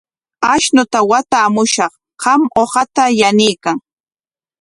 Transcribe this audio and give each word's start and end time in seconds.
Ashnuta 0.53 0.99
watamushaq, 1.09 1.93
qam 2.21 2.41
uqata 2.63 3.03
yanuykan. 3.19 3.77